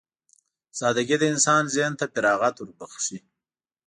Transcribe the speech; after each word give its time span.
سادهګي 0.79 1.17
د 1.19 1.23
انسان 1.33 1.63
ذهن 1.75 1.93
ته 1.99 2.05
فراغت 2.13 2.55
وربښي. 2.59 3.17